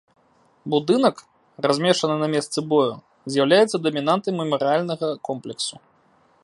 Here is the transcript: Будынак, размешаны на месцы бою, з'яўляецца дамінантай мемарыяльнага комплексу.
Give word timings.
Будынак, 0.73 1.17
размешаны 1.65 2.15
на 2.23 2.27
месцы 2.35 2.59
бою, 2.73 2.89
з'яўляецца 3.35 3.77
дамінантай 3.89 4.31
мемарыяльнага 4.41 5.07
комплексу. 5.29 5.75